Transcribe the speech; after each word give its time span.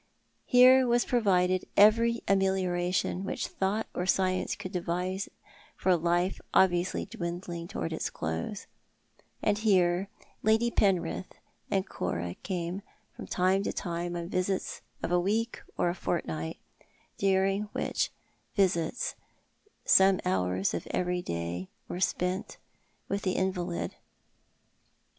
Here 0.47 0.87
was 0.87 1.05
provided 1.05 1.65
every 1.77 2.23
amelioration 2.27 3.23
which 3.23 3.45
thought 3.45 3.85
or 3.93 4.07
science 4.07 4.55
could 4.55 4.71
devise 4.71 5.29
for 5.75 5.89
a 5.89 5.95
life 5.95 6.41
obvioiisly 6.55 7.07
dwindling 7.07 7.67
towards 7.67 7.93
its 7.93 8.09
close; 8.09 8.65
and 9.43 9.59
here 9.59 10.09
Lady 10.41 10.71
Penrith 10.71 11.31
and 11.69 11.87
Cora 11.87 12.33
came 12.41 12.81
from 13.15 13.27
time 13.27 13.61
to 13.61 13.71
time 13.71 14.15
on 14.15 14.27
visits 14.27 14.81
of 15.03 15.11
a 15.11 15.19
week 15.19 15.61
or 15.77 15.89
a 15.91 15.93
fortniglit, 15.93 16.57
during 17.19 17.65
which 17.71 18.09
visits 18.55 19.13
some 19.85 20.19
hours 20.25 20.73
of 20.73 20.87
every 20.89 21.21
day 21.21 21.69
were 21.87 21.99
spent 21.99 22.57
with 23.07 23.21
the 23.21 23.33
invalid. 23.33 23.93